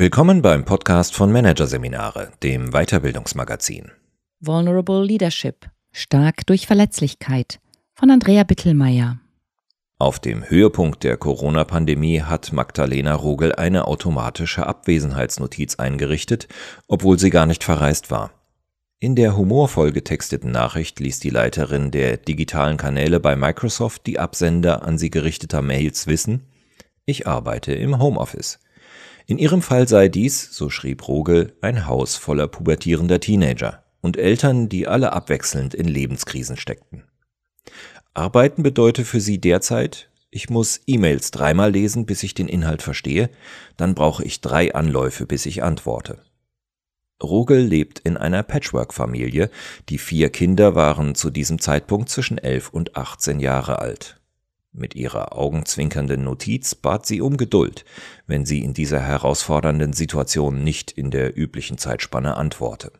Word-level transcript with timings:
Willkommen 0.00 0.42
beim 0.42 0.64
Podcast 0.64 1.12
von 1.12 1.32
Managerseminare, 1.32 2.30
dem 2.44 2.70
Weiterbildungsmagazin. 2.70 3.90
Vulnerable 4.38 5.04
Leadership. 5.04 5.66
Stark 5.90 6.46
durch 6.46 6.68
Verletzlichkeit 6.68 7.58
von 7.94 8.08
Andrea 8.08 8.44
Bittelmeier. 8.44 9.18
Auf 9.98 10.20
dem 10.20 10.48
Höhepunkt 10.48 11.02
der 11.02 11.16
Corona-Pandemie 11.16 12.22
hat 12.22 12.52
Magdalena 12.52 13.12
Rogel 13.12 13.56
eine 13.56 13.88
automatische 13.88 14.68
Abwesenheitsnotiz 14.68 15.80
eingerichtet, 15.80 16.46
obwohl 16.86 17.18
sie 17.18 17.30
gar 17.30 17.46
nicht 17.46 17.64
verreist 17.64 18.12
war. 18.12 18.30
In 19.00 19.16
der 19.16 19.36
humorvoll 19.36 19.90
getexteten 19.90 20.52
Nachricht 20.52 21.00
ließ 21.00 21.18
die 21.18 21.30
Leiterin 21.30 21.90
der 21.90 22.18
digitalen 22.18 22.76
Kanäle 22.76 23.18
bei 23.18 23.34
Microsoft 23.34 24.06
die 24.06 24.20
Absender 24.20 24.84
an 24.84 24.96
sie 24.96 25.10
gerichteter 25.10 25.60
Mails 25.60 26.06
wissen, 26.06 26.44
ich 27.04 27.26
arbeite 27.26 27.72
im 27.72 27.98
Homeoffice. 27.98 28.60
In 29.30 29.36
ihrem 29.36 29.60
Fall 29.60 29.86
sei 29.86 30.08
dies, 30.08 30.48
so 30.52 30.70
schrieb 30.70 31.06
Rogel, 31.06 31.54
ein 31.60 31.86
Haus 31.86 32.16
voller 32.16 32.48
pubertierender 32.48 33.20
Teenager 33.20 33.84
und 34.00 34.16
Eltern, 34.16 34.70
die 34.70 34.88
alle 34.88 35.12
abwechselnd 35.12 35.74
in 35.74 35.86
Lebenskrisen 35.86 36.56
steckten. 36.56 37.04
Arbeiten 38.14 38.62
bedeute 38.62 39.04
für 39.04 39.20
sie 39.20 39.38
derzeit, 39.38 40.08
ich 40.30 40.48
muss 40.48 40.80
E-Mails 40.86 41.30
dreimal 41.30 41.70
lesen, 41.70 42.06
bis 42.06 42.22
ich 42.22 42.32
den 42.32 42.48
Inhalt 42.48 42.80
verstehe, 42.80 43.28
dann 43.76 43.94
brauche 43.94 44.24
ich 44.24 44.40
drei 44.40 44.74
Anläufe, 44.74 45.26
bis 45.26 45.44
ich 45.44 45.62
antworte. 45.62 46.22
Rogel 47.22 47.60
lebt 47.60 47.98
in 47.98 48.16
einer 48.16 48.42
Patchwork-Familie, 48.42 49.50
die 49.90 49.98
vier 49.98 50.30
Kinder 50.30 50.74
waren 50.74 51.14
zu 51.14 51.28
diesem 51.28 51.60
Zeitpunkt 51.60 52.08
zwischen 52.08 52.38
elf 52.38 52.70
und 52.70 52.96
18 52.96 53.40
Jahre 53.40 53.80
alt. 53.80 54.17
Mit 54.78 54.94
ihrer 54.94 55.36
augenzwinkernden 55.36 56.22
Notiz 56.22 56.76
bat 56.76 57.04
sie 57.04 57.20
um 57.20 57.36
Geduld, 57.36 57.84
wenn 58.28 58.46
sie 58.46 58.62
in 58.62 58.74
dieser 58.74 59.00
herausfordernden 59.00 59.92
Situation 59.92 60.62
nicht 60.62 60.92
in 60.92 61.10
der 61.10 61.36
üblichen 61.36 61.78
Zeitspanne 61.78 62.36
antworte. 62.36 62.92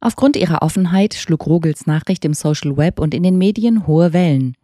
Aufgrund 0.00 0.36
ihrer 0.36 0.62
Offenheit 0.62 1.14
schlug 1.14 1.46
Rogels 1.46 1.86
Nachricht 1.86 2.24
im 2.24 2.34
Social 2.34 2.76
Web 2.76 2.98
und 2.98 3.14
in 3.14 3.22
den 3.22 3.38
Medien 3.38 3.86
hohe 3.86 4.12
Wellen. 4.12 4.56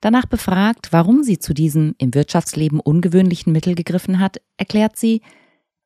Danach 0.00 0.24
befragt, 0.24 0.88
warum 0.90 1.22
sie 1.22 1.38
zu 1.38 1.52
diesem 1.52 1.94
im 1.98 2.14
Wirtschaftsleben 2.14 2.80
ungewöhnlichen 2.80 3.52
Mittel 3.52 3.74
gegriffen 3.74 4.20
hat, 4.20 4.40
erklärt 4.56 4.96
sie, 4.96 5.20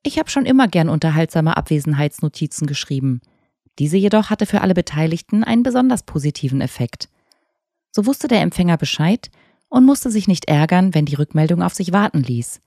ich 0.01 0.17
habe 0.17 0.29
schon 0.29 0.45
immer 0.45 0.69
gern 0.69 0.87
unterhaltsame 0.87 1.57
Abwesenheitsnotizen 1.57 2.67
geschrieben. 2.67 3.19
Diese 3.79 3.97
jedoch 3.97 4.29
hatte 4.29 4.45
für 4.45 4.61
alle 4.61 4.73
Beteiligten 4.73 5.43
einen 5.43 5.63
besonders 5.63 6.03
positiven 6.03 6.61
Effekt. 6.61 7.09
So 7.91 8.05
wusste 8.05 8.27
der 8.27 8.41
Empfänger 8.41 8.77
Bescheid 8.77 9.29
und 9.69 9.85
musste 9.85 10.11
sich 10.11 10.27
nicht 10.27 10.45
ärgern, 10.45 10.93
wenn 10.93 11.05
die 11.05 11.15
Rückmeldung 11.15 11.61
auf 11.61 11.73
sich 11.73 11.91
warten 11.91 12.21
ließ. 12.21 12.61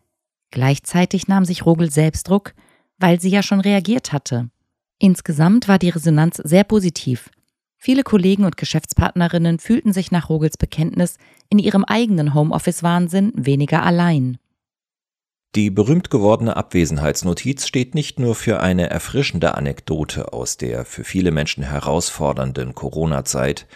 Gleichzeitig 0.51 1.29
nahm 1.29 1.45
sich 1.45 1.65
Rogel 1.65 1.91
selbst 1.91 2.29
Druck, 2.29 2.55
weil 2.99 3.21
sie 3.21 3.31
ja 3.31 3.43
schon 3.43 3.61
reagiert 3.61 4.13
hatte. 4.13 4.51
Insgesamt 4.99 5.69
war 5.69 5.79
die 5.79 5.89
Resonanz 5.89 6.37
sehr 6.37 6.65
positiv. 6.65 7.31
Viele 7.79 8.03
Kollegen 8.03 8.45
und 8.45 8.59
Geschäftspartnerinnen 8.59 9.59
fühlten 9.59 9.95
sich 9.95 10.11
nach 10.11 10.29
Rogels 10.29 10.59
Bekenntnis 10.59 11.17
in 11.49 11.59
ihrem 11.59 11.85
eigenen 11.85 12.35
Homeoffice-Wahnsinn 12.35 13.33
weniger 13.35 13.83
allein. 13.83 14.37
Die 15.57 15.71
berühmt 15.71 16.11
gewordene 16.11 16.57
Abwesenheitsnotiz 16.57 17.67
steht 17.67 17.95
nicht 17.95 18.21
nur 18.21 18.35
für 18.35 18.61
eine 18.61 18.91
erfrischende 18.91 19.57
Anekdote 19.57 20.33
aus 20.33 20.59
der 20.59 20.85
für 20.85 21.03
viele 21.03 21.33
Menschen 21.33 21.65
herausfordernden 21.65 22.75
Corona-Zeit, 22.75 23.67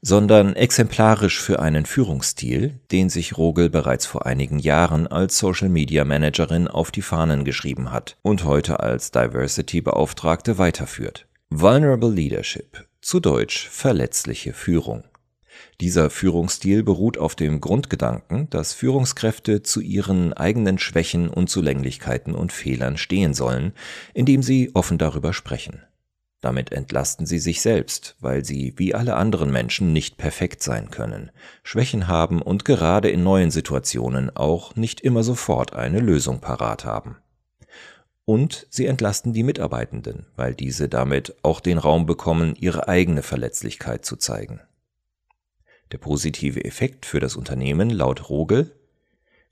sondern 0.00 0.54
exemplarisch 0.54 1.40
für 1.40 1.58
einen 1.60 1.86
Führungsstil, 1.86 2.78
den 2.92 3.10
sich 3.10 3.36
Rogel 3.36 3.68
bereits 3.68 4.06
vor 4.06 4.26
einigen 4.26 4.58
Jahren 4.58 5.06
als 5.06 5.38
Social 5.38 5.68
Media 5.68 6.04
Managerin 6.04 6.68
auf 6.68 6.90
die 6.90 7.02
Fahnen 7.02 7.44
geschrieben 7.44 7.90
hat 7.90 8.16
und 8.22 8.44
heute 8.44 8.80
als 8.80 9.10
Diversity 9.10 9.80
Beauftragte 9.80 10.58
weiterführt. 10.58 11.26
Vulnerable 11.50 12.10
Leadership, 12.10 12.86
zu 13.00 13.20
Deutsch 13.20 13.68
verletzliche 13.68 14.52
Führung. 14.52 15.04
Dieser 15.80 16.10
Führungsstil 16.10 16.82
beruht 16.82 17.18
auf 17.18 17.34
dem 17.34 17.60
Grundgedanken, 17.60 18.50
dass 18.50 18.74
Führungskräfte 18.74 19.62
zu 19.62 19.80
ihren 19.80 20.32
eigenen 20.32 20.78
Schwächen, 20.78 21.28
Unzulänglichkeiten 21.28 22.34
und 22.34 22.52
Fehlern 22.52 22.96
stehen 22.96 23.34
sollen, 23.34 23.72
indem 24.14 24.42
sie 24.42 24.70
offen 24.74 24.98
darüber 24.98 25.32
sprechen. 25.32 25.82
Damit 26.40 26.70
entlasten 26.70 27.26
sie 27.26 27.40
sich 27.40 27.60
selbst, 27.60 28.14
weil 28.20 28.44
sie 28.44 28.74
wie 28.76 28.94
alle 28.94 29.16
anderen 29.16 29.50
Menschen 29.50 29.92
nicht 29.92 30.18
perfekt 30.18 30.62
sein 30.62 30.90
können, 30.90 31.32
Schwächen 31.64 32.06
haben 32.06 32.40
und 32.42 32.64
gerade 32.64 33.10
in 33.10 33.24
neuen 33.24 33.50
Situationen 33.50 34.34
auch 34.36 34.76
nicht 34.76 35.00
immer 35.00 35.24
sofort 35.24 35.72
eine 35.72 35.98
Lösung 35.98 36.40
parat 36.40 36.84
haben. 36.84 37.16
Und 38.24 38.66
sie 38.70 38.86
entlasten 38.86 39.32
die 39.32 39.42
Mitarbeitenden, 39.42 40.26
weil 40.36 40.54
diese 40.54 40.88
damit 40.88 41.34
auch 41.42 41.60
den 41.60 41.78
Raum 41.78 42.06
bekommen, 42.06 42.54
ihre 42.56 42.86
eigene 42.86 43.22
Verletzlichkeit 43.22 44.04
zu 44.04 44.16
zeigen. 44.16 44.60
Der 45.90 45.98
positive 45.98 46.64
Effekt 46.64 47.06
für 47.06 47.20
das 47.20 47.34
Unternehmen 47.34 47.90
laut 47.90 48.28
Rogel 48.28 48.74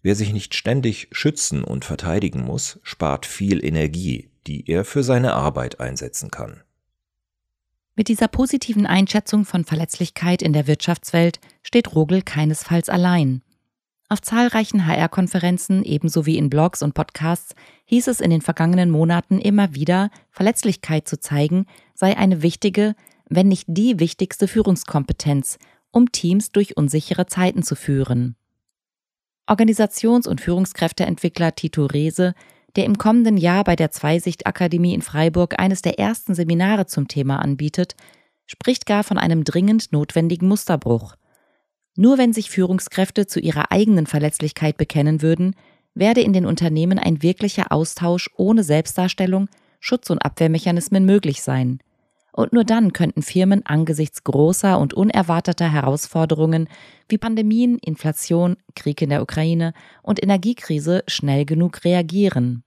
Wer 0.03 0.15
sich 0.15 0.33
nicht 0.33 0.55
ständig 0.55 1.09
schützen 1.11 1.65
und 1.65 1.85
verteidigen 1.85 2.45
muss, 2.45 2.79
spart 2.85 3.27
viel 3.27 3.65
Energie, 3.65 4.31
die 4.47 4.71
er 4.71 4.85
für 4.85 5.03
seine 5.03 5.33
Arbeit 5.33 5.81
einsetzen 5.81 6.31
kann. 6.31 6.63
Mit 7.99 8.09
dieser 8.09 8.29
positiven 8.29 8.85
Einschätzung 8.85 9.47
von 9.47 9.65
Verletzlichkeit 9.65 10.43
in 10.43 10.53
der 10.53 10.67
Wirtschaftswelt 10.67 11.41
steht 11.63 11.95
Rogel 11.95 12.21
keinesfalls 12.21 12.91
allein. 12.91 13.41
Auf 14.11 14.21
zahlreichen 14.21 14.87
HR-Konferenzen 14.87 15.83
ebenso 15.83 16.27
wie 16.27 16.37
in 16.37 16.51
Blogs 16.51 16.83
und 16.83 16.93
Podcasts 16.93 17.55
hieß 17.87 18.09
es 18.09 18.21
in 18.21 18.31
den 18.31 18.43
vergangenen 18.43 18.91
Monaten 18.91 19.41
immer 19.41 19.75
wieder, 19.75 20.11
Verletzlichkeit 20.31 21.09
zu 21.09 21.19
zeigen 21.19 21.65
sei 21.95 22.17
eine 22.19 22.43
wichtige, 22.43 22.95
wenn 23.31 23.49
nicht 23.49 23.65
die 23.67 23.99
wichtigste 23.99 24.47
Führungskompetenz, 24.47 25.59
um 25.91 26.13
Teams 26.13 26.53
durch 26.53 26.77
unsichere 26.77 27.27
Zeiten 27.27 27.63
zu 27.63 27.75
führen. 27.75 28.37
Organisations- 29.47 30.29
und 30.29 30.43
Führungskräfteentwickler 30.43 31.55
Tito 31.55 31.87
Rehse 31.87 32.35
der 32.77 32.85
im 32.85 32.99
kommenden 32.99 33.37
Jahr 33.37 33.65
bei 33.65 33.75
der 33.75 33.91
Zweisicht-Akademie 33.91 34.95
in 34.95 35.03
Freiburg 35.03 35.59
eines 35.59 35.83
der 35.83 35.99
ersten 35.99 36.35
Seminare 36.35 36.87
zum 36.87 37.09
Thema 37.09 37.41
anbietet, 37.41 37.97
spricht 38.47 38.87
gar 38.87 39.03
von 39.03 39.19
einem 39.19 39.45
dringend 39.45 39.93
notwendigen 39.93 40.47
Musterbruch. 40.47 41.17
Nur 41.97 42.19
wenn 42.19 42.33
sich 42.33 42.51
Führungskräfte 42.51 43.27
zu 43.27 43.41
ihrer 43.41 43.73
eigenen 43.73 44.07
Verletzlichkeit 44.07 44.77
bekennen 44.77 45.23
würden, 45.23 45.57
werde 45.95 46.21
in 46.21 46.35
den 46.35 46.45
Unternehmen 46.45 46.99
ein 46.99 47.23
wirklicher 47.23 47.73
Austausch 47.73 48.31
ohne 48.37 48.63
Selbstdarstellung, 48.63 49.49
Schutz- 49.81 50.11
und 50.11 50.19
Abwehrmechanismen 50.19 51.07
möglich 51.07 51.43
sein. 51.43 51.81
Und 52.33 52.53
nur 52.53 52.65
dann 52.65 52.93
könnten 52.93 53.23
Firmen 53.23 53.65
angesichts 53.65 54.23
großer 54.23 54.79
und 54.79 54.93
unerwarteter 54.93 55.73
Herausforderungen 55.73 56.69
wie 57.09 57.17
Pandemien, 57.17 57.79
Inflation, 57.79 58.59
Krieg 58.75 59.01
in 59.01 59.09
der 59.09 59.23
Ukraine 59.23 59.73
und 60.03 60.23
Energiekrise 60.23 61.03
schnell 61.09 61.47
genug 61.47 61.83
reagieren. 61.83 62.63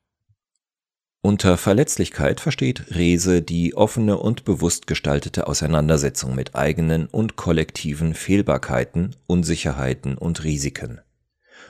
Unter 1.22 1.58
Verletzlichkeit 1.58 2.40
versteht 2.40 2.96
Rehse 2.96 3.42
die 3.42 3.76
offene 3.76 4.18
und 4.18 4.46
bewusst 4.46 4.88
gestaltete 4.88 5.48
Auseinandersetzung 5.48 6.34
mit 6.34 6.56
eigenen 6.56 7.08
und 7.08 7.36
kollektiven 7.36 8.14
Fehlbarkeiten, 8.14 9.18
Unsicherheiten 9.28 10.18
und 10.18 10.46
Risiken. 10.46 11.02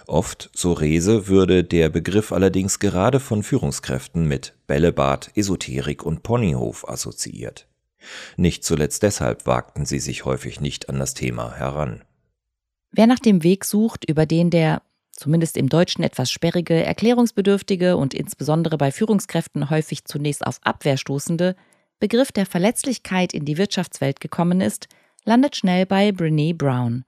Oft, 0.06 0.52
so 0.54 0.74
Rehse, 0.74 1.28
würde 1.28 1.64
der 1.64 1.90
Begriff 1.90 2.32
allerdings 2.32 2.78
gerade 2.78 3.20
von 3.20 3.42
Führungskräften 3.42 4.28
mit 4.28 4.54
Bällebad, 4.68 5.32
Esoterik 5.36 6.04
und 6.04 6.22
Ponyhof 6.22 6.88
assoziiert. 6.88 7.68
Nicht 8.38 8.64
zuletzt 8.64 9.02
deshalb 9.02 9.48
wagten 9.48 9.86
sie 9.86 10.00
sich 10.00 10.26
häufig 10.26 10.62
nicht 10.62 10.90
an 10.90 11.00
das 11.00 11.16
Thema 11.16 11.56
heran. 11.56 12.04
Wer 12.92 13.08
nach 13.08 13.20
dem 13.20 13.44
Weg 13.44 13.66
sucht, 13.66 14.06
über 14.10 14.26
den 14.26 14.50
der 14.50 14.82
zumindest 15.20 15.58
im 15.58 15.70
Deutschen 15.70 16.04
etwas 16.04 16.32
sperrige, 16.32 16.84
erklärungsbedürftige 16.84 17.98
und 17.98 18.14
insbesondere 18.14 18.78
bei 18.78 18.92
Führungskräften 18.92 19.70
häufig 19.70 20.06
zunächst 20.06 20.46
auf 20.46 20.60
Abwehr 20.64 20.98
stoßende 20.98 21.56
Begriff 22.00 22.32
der 22.32 22.46
Verletzlichkeit 22.46 23.34
in 23.34 23.44
die 23.44 23.58
Wirtschaftswelt 23.58 24.22
gekommen 24.22 24.62
ist, 24.62 24.88
landet 25.26 25.58
schnell 25.58 25.86
bei 25.86 26.12
Brene 26.14 26.54
Brown. 26.54 27.04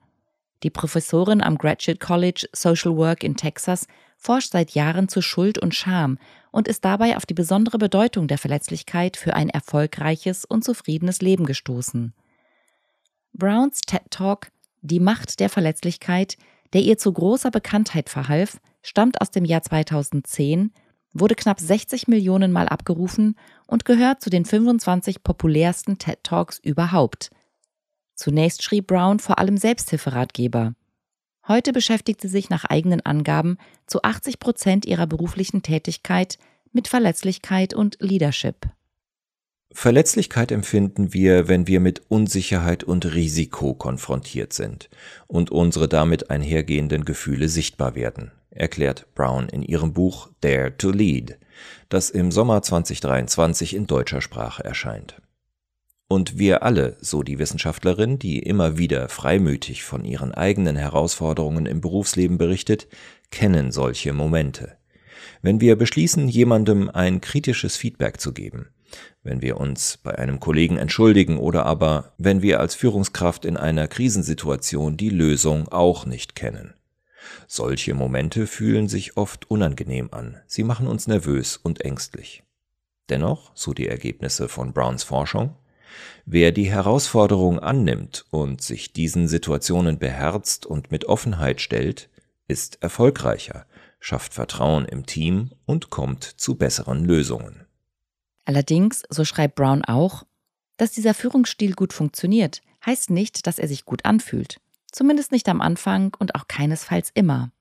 Die 0.62 0.70
Professorin 0.70 1.42
am 1.42 1.56
Graduate 1.58 1.98
College 1.98 2.46
Social 2.52 2.96
Work 2.96 3.24
in 3.24 3.36
Texas 3.36 3.86
forscht 4.16 4.52
seit 4.52 4.72
Jahren 4.72 5.08
zu 5.08 5.20
Schuld 5.20 5.58
und 5.58 5.74
Scham 5.74 6.18
und 6.52 6.68
ist 6.68 6.84
dabei 6.84 7.16
auf 7.16 7.26
die 7.26 7.34
besondere 7.34 7.78
Bedeutung 7.78 8.28
der 8.28 8.38
Verletzlichkeit 8.38 9.16
für 9.16 9.34
ein 9.34 9.48
erfolgreiches 9.48 10.44
und 10.44 10.62
zufriedenes 10.62 11.20
Leben 11.20 11.46
gestoßen. 11.46 12.12
Browns 13.32 13.80
TED 13.80 14.02
Talk 14.10 14.52
Die 14.82 15.00
Macht 15.00 15.40
der 15.40 15.48
Verletzlichkeit 15.48 16.36
der 16.72 16.82
ihr 16.82 16.98
zu 16.98 17.12
großer 17.12 17.50
Bekanntheit 17.50 18.08
verhalf, 18.08 18.58
stammt 18.82 19.20
aus 19.20 19.30
dem 19.30 19.44
Jahr 19.44 19.62
2010, 19.62 20.72
wurde 21.12 21.34
knapp 21.34 21.60
60 21.60 22.08
Millionen 22.08 22.52
Mal 22.52 22.68
abgerufen 22.68 23.36
und 23.66 23.84
gehört 23.84 24.22
zu 24.22 24.30
den 24.30 24.44
25 24.44 25.22
populärsten 25.22 25.98
TED 25.98 26.22
Talks 26.22 26.58
überhaupt. 26.58 27.30
Zunächst 28.14 28.62
schrieb 28.62 28.86
Brown 28.86 29.18
vor 29.18 29.38
allem 29.38 29.56
Selbsthilferatgeber. 29.56 30.74
Heute 31.48 31.72
beschäftigt 31.72 32.20
sie 32.20 32.28
sich 32.28 32.50
nach 32.50 32.64
eigenen 32.64 33.04
Angaben 33.04 33.58
zu 33.86 34.02
80 34.02 34.38
Prozent 34.38 34.86
ihrer 34.86 35.06
beruflichen 35.06 35.62
Tätigkeit 35.62 36.38
mit 36.72 36.88
Verletzlichkeit 36.88 37.74
und 37.74 37.96
Leadership. 38.00 38.68
Verletzlichkeit 39.74 40.52
empfinden 40.52 41.12
wir, 41.14 41.48
wenn 41.48 41.66
wir 41.66 41.80
mit 41.80 42.02
Unsicherheit 42.08 42.84
und 42.84 43.14
Risiko 43.14 43.74
konfrontiert 43.74 44.52
sind 44.52 44.90
und 45.26 45.50
unsere 45.50 45.88
damit 45.88 46.30
einhergehenden 46.30 47.04
Gefühle 47.04 47.48
sichtbar 47.48 47.94
werden, 47.94 48.32
erklärt 48.50 49.06
Brown 49.14 49.48
in 49.48 49.62
ihrem 49.62 49.92
Buch 49.92 50.30
Dare 50.40 50.76
to 50.76 50.90
Lead, 50.90 51.38
das 51.88 52.10
im 52.10 52.30
Sommer 52.30 52.62
2023 52.62 53.74
in 53.74 53.86
deutscher 53.86 54.20
Sprache 54.20 54.62
erscheint. 54.62 55.20
Und 56.08 56.38
wir 56.38 56.62
alle, 56.62 56.98
so 57.00 57.22
die 57.22 57.38
Wissenschaftlerin, 57.38 58.18
die 58.18 58.38
immer 58.40 58.76
wieder 58.76 59.08
freimütig 59.08 59.82
von 59.82 60.04
ihren 60.04 60.34
eigenen 60.34 60.76
Herausforderungen 60.76 61.64
im 61.64 61.80
Berufsleben 61.80 62.36
berichtet, 62.36 62.86
kennen 63.30 63.72
solche 63.72 64.12
Momente. 64.12 64.76
Wenn 65.40 65.62
wir 65.62 65.76
beschließen, 65.76 66.28
jemandem 66.28 66.90
ein 66.90 67.22
kritisches 67.22 67.76
Feedback 67.76 68.20
zu 68.20 68.34
geben, 68.34 68.68
wenn 69.22 69.42
wir 69.42 69.58
uns 69.58 69.98
bei 70.02 70.18
einem 70.18 70.40
Kollegen 70.40 70.76
entschuldigen 70.76 71.38
oder 71.38 71.66
aber 71.66 72.12
wenn 72.18 72.42
wir 72.42 72.60
als 72.60 72.74
Führungskraft 72.74 73.44
in 73.44 73.56
einer 73.56 73.88
Krisensituation 73.88 74.96
die 74.96 75.10
Lösung 75.10 75.68
auch 75.68 76.06
nicht 76.06 76.34
kennen. 76.34 76.74
Solche 77.46 77.94
Momente 77.94 78.46
fühlen 78.46 78.88
sich 78.88 79.16
oft 79.16 79.50
unangenehm 79.50 80.08
an, 80.12 80.38
sie 80.46 80.64
machen 80.64 80.86
uns 80.86 81.06
nervös 81.06 81.56
und 81.56 81.82
ängstlich. 81.82 82.42
Dennoch, 83.08 83.52
so 83.54 83.74
die 83.74 83.88
Ergebnisse 83.88 84.48
von 84.48 84.72
Browns 84.72 85.02
Forschung, 85.02 85.56
wer 86.24 86.52
die 86.52 86.70
Herausforderung 86.70 87.58
annimmt 87.58 88.24
und 88.30 88.62
sich 88.62 88.92
diesen 88.92 89.28
Situationen 89.28 89.98
beherzt 89.98 90.66
und 90.66 90.90
mit 90.90 91.04
Offenheit 91.06 91.60
stellt, 91.60 92.08
ist 92.48 92.82
erfolgreicher, 92.82 93.66
schafft 94.00 94.34
Vertrauen 94.34 94.84
im 94.84 95.06
Team 95.06 95.50
und 95.64 95.90
kommt 95.90 96.24
zu 96.24 96.56
besseren 96.56 97.04
Lösungen. 97.04 97.61
Allerdings, 98.44 99.02
so 99.08 99.24
schreibt 99.24 99.54
Brown 99.54 99.84
auch, 99.84 100.24
dass 100.76 100.92
dieser 100.92 101.14
Führungsstil 101.14 101.74
gut 101.74 101.92
funktioniert, 101.92 102.62
heißt 102.84 103.10
nicht, 103.10 103.46
dass 103.46 103.58
er 103.58 103.68
sich 103.68 103.84
gut 103.84 104.04
anfühlt. 104.04 104.60
Zumindest 104.90 105.32
nicht 105.32 105.48
am 105.48 105.60
Anfang 105.60 106.14
und 106.18 106.34
auch 106.34 106.48
keinesfalls 106.48 107.10
immer. 107.14 107.52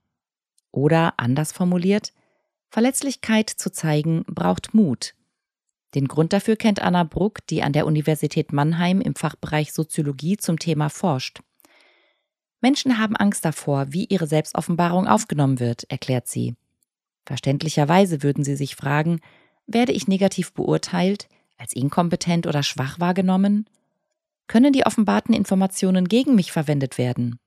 Oder 0.71 1.13
anders 1.17 1.51
formuliert, 1.51 2.13
Verletzlichkeit 2.69 3.49
zu 3.49 3.71
zeigen 3.71 4.23
braucht 4.25 4.73
Mut. 4.73 5.13
Den 5.93 6.07
Grund 6.07 6.31
dafür 6.31 6.55
kennt 6.55 6.81
Anna 6.81 7.03
Bruck, 7.03 7.45
die 7.47 7.63
an 7.63 7.73
der 7.73 7.85
Universität 7.85 8.53
Mannheim 8.53 9.01
im 9.01 9.13
Fachbereich 9.13 9.73
Soziologie 9.73 10.37
zum 10.37 10.57
Thema 10.57 10.89
forscht. 10.89 11.41
Menschen 12.61 12.97
haben 12.97 13.15
Angst 13.15 13.43
davor, 13.43 13.91
wie 13.91 14.05
ihre 14.05 14.27
Selbstoffenbarung 14.27 15.07
aufgenommen 15.07 15.59
wird, 15.59 15.89
erklärt 15.89 16.27
sie. 16.27 16.55
Verständlicherweise 17.25 18.23
würden 18.23 18.43
sie 18.43 18.55
sich 18.55 18.75
fragen, 18.75 19.19
werde 19.67 19.91
ich 19.91 20.07
negativ 20.07 20.53
beurteilt, 20.53 21.27
als 21.57 21.73
inkompetent 21.73 22.47
oder 22.47 22.63
schwach 22.63 22.99
wahrgenommen? 22.99 23.65
Können 24.47 24.73
die 24.73 24.85
offenbarten 24.85 25.33
Informationen 25.33 26.07
gegen 26.07 26.35
mich 26.35 26.51
verwendet 26.51 26.97
werden? 26.97 27.39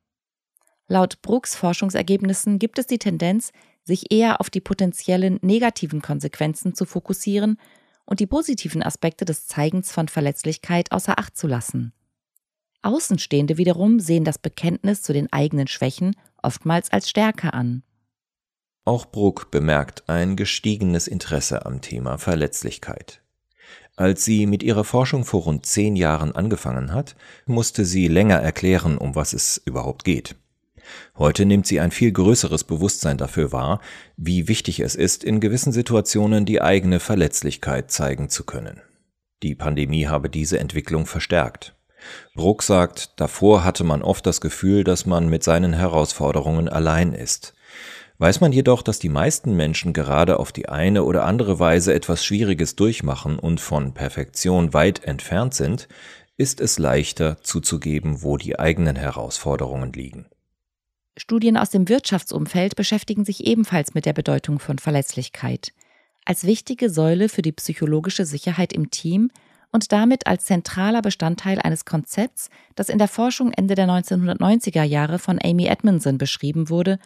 Laut 0.87 1.21
Brooks 1.23 1.55
Forschungsergebnissen 1.57 2.59
gibt 2.59 2.79
es 2.79 2.87
die 2.87 2.99
Tendenz, 2.99 3.53
sich 3.83 4.11
eher 4.13 4.41
auf 4.41 4.51
die 4.51 4.61
potenziellen 4.61 5.39
negativen 5.43 6.03
Konsequenzen 6.03 6.75
zu 6.75 6.85
fokussieren 6.87 7.59
und 8.07 8.21
die 8.21 8.27
positiven 8.27 8.83
Aspekte 8.83 9.25
des 9.25 9.47
Zeigens 9.47 9.93
von 9.93 10.09
Verletzlichkeit 10.09 10.93
außer 10.93 11.19
Acht 11.19 11.37
zu 11.37 11.47
lassen. 11.47 11.93
Außenstehende 12.83 13.57
wiederum 13.57 13.99
sehen 13.99 14.25
das 14.25 14.39
Bekenntnis 14.39 15.03
zu 15.03 15.15
den 15.15 15.33
eigenen 15.33 15.69
Schwächen 15.69 16.15
oftmals 16.43 16.93
als 16.93 17.09
Stärke 17.09 17.55
an. 17.55 17.83
Auch 18.87 19.07
Bruck 19.07 19.51
bemerkt 19.51 20.05
ein 20.09 20.37
gestiegenes 20.37 21.09
Interesse 21.09 21.65
am 21.65 21.81
Thema 21.81 22.19
Verletzlichkeit. 22.19 23.23
Als 23.97 24.25
sie 24.25 24.47
mit 24.47 24.63
ihrer 24.63 24.85
Forschung 24.85 25.25
vor 25.25 25.45
rund 25.45 25.65
zehn 25.65 25.97
Jahren 25.97 26.33
angefangen 26.33 26.93
hat, 26.93 27.17
musste 27.47 27.87
sie 27.87 28.09
länger 28.09 28.37
erklären, 28.37 28.99
um 28.99 29.15
was 29.15 29.33
es 29.33 29.63
überhaupt 29.65 30.05
geht. 30.05 30.37
Heute 31.17 31.47
nimmt 31.47 31.67
sie 31.67 31.81
ein 31.81 31.93
viel 31.93 32.13
größeres 32.13 32.65
Bewusstsein 32.65 33.17
dafür 33.17 33.53
wahr, 33.53 33.81
wie 34.19 34.49
wichtig 34.49 34.81
es 34.81 34.97
ist, 34.97 35.25
in 35.25 35.41
gewissen 35.41 35.73
Situationen 35.73 36.45
die 36.45 36.61
eigene 36.61 37.01
Verletzlichkeit 37.01 37.91
zeigen 37.91 38.29
zu 38.29 38.45
können. 38.45 38.83
Die 39.43 39.55
Pandemie 39.55 40.09
habe 40.09 40.29
diese 40.29 40.59
Entwicklung 40.59 41.07
verstärkt. 41.07 41.75
Bruck 42.35 42.63
sagt, 42.63 43.19
davor 43.19 43.65
hatte 43.65 43.85
man 43.85 44.03
oft 44.03 44.27
das 44.27 44.43
Gefühl, 44.43 44.85
dass 44.85 45.07
man 45.07 45.29
mit 45.29 45.43
seinen 45.43 45.73
Herausforderungen 45.73 46.69
allein 46.69 47.15
ist. 47.15 47.55
Weiß 48.19 48.41
man 48.41 48.53
jedoch, 48.53 48.83
dass 48.83 49.01
die 49.01 49.09
meisten 49.09 49.57
Menschen 49.57 49.93
gerade 49.93 50.39
auf 50.39 50.53
die 50.53 50.69
eine 50.69 51.03
oder 51.03 51.25
andere 51.25 51.59
Weise 51.59 51.93
etwas 51.93 52.25
Schwieriges 52.25 52.77
durchmachen 52.77 53.39
und 53.39 53.61
von 53.61 53.93
Perfektion 53.93 54.73
weit 54.73 55.05
entfernt 55.05 55.55
sind, 55.55 55.89
ist 56.37 56.61
es 56.61 56.79
leichter 56.79 57.41
zuzugeben, 57.43 58.23
wo 58.23 58.37
die 58.37 58.59
eigenen 58.59 58.97
Herausforderungen 58.97 59.93
liegen. 59.93 60.27
Studien 61.17 61.57
aus 61.57 61.71
dem 61.71 61.89
Wirtschaftsumfeld 61.89 62.77
beschäftigen 62.77 63.25
sich 63.25 63.47
ebenfalls 63.47 63.95
mit 63.95 64.07
der 64.07 64.13
Bedeutung 64.13 64.59
von 64.59 64.79
Verletzlichkeit 64.79 65.73
als 66.25 66.45
wichtige 66.45 66.91
Säule 66.91 67.29
für 67.29 67.43
die 67.43 67.53
psychologische 67.53 68.25
Sicherheit 68.25 68.73
im 68.73 68.91
Team 68.91 69.31
und 69.73 69.93
damit 69.93 70.27
als 70.27 70.47
zentraler 70.47 71.03
Bestandteil 71.03 71.59
eines 71.59 71.85
Konzepts, 71.85 72.49
das 72.77 72.89
in 72.89 72.99
der 72.99 73.09
Forschung 73.09 73.53
Ende 73.53 73.75
der 73.75 73.87
1990er 73.87 74.85
Jahre 74.85 75.19
von 75.19 75.39
Amy 75.43 75.67
Edmondson 75.67 76.17
beschrieben 76.17 76.71
wurde 76.71 76.99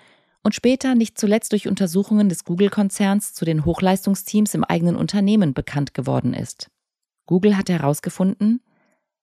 und 0.49 0.55
später 0.55 0.95
nicht 0.95 1.19
zuletzt 1.19 1.53
durch 1.53 1.69
Untersuchungen 1.69 2.31
des 2.31 2.47
Google-Konzerns 2.47 3.35
zu 3.35 3.45
den 3.45 3.67
Hochleistungsteams 3.67 4.55
im 4.55 4.65
eigenen 4.65 4.97
Unternehmen 4.97 5.53
bekannt 5.53 5.93
geworden 5.93 6.33
ist. 6.33 6.71
Google 7.27 7.59
hat 7.59 7.69
herausgefunden, 7.69 8.63